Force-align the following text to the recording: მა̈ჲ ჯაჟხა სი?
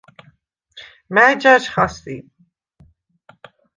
მა̈ჲ 1.13 1.33
ჯაჟხა 1.41 1.85
სი? 1.95 2.15